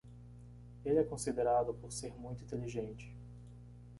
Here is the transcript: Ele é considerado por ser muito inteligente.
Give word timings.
Ele 0.83 0.97
é 0.99 1.03
considerado 1.03 1.75
por 1.75 1.91
ser 1.91 2.11
muito 2.17 2.43
inteligente. 2.43 3.13